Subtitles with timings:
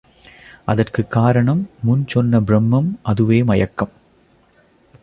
[0.65, 3.91] அதற்குக் காரணம் முன் சொன்ன ப்ரமம் அதுவே மயக்கம்.